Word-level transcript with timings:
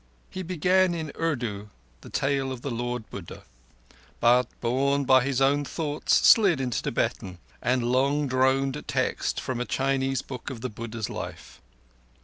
He 0.31 0.41
began 0.41 0.95
in 0.95 1.11
Urdu 1.15 1.69
the 2.01 2.09
tale 2.09 2.51
of 2.51 2.61
the 2.63 2.71
Lord 2.71 3.07
Buddha, 3.11 3.43
but, 4.19 4.47
borne 4.59 5.05
by 5.05 5.23
his 5.23 5.39
own 5.39 5.63
thoughts, 5.63 6.15
slid 6.15 6.59
into 6.59 6.81
Tibetan 6.81 7.37
and 7.61 7.83
long 7.91 8.25
droned 8.25 8.83
texts 8.87 9.39
from 9.39 9.59
a 9.61 9.65
Chinese 9.65 10.23
book 10.23 10.49
of 10.49 10.61
the 10.61 10.69
Buddha's 10.69 11.07
life. 11.07 11.61